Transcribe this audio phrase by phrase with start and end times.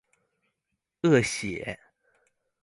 [1.03, 1.79] 惡血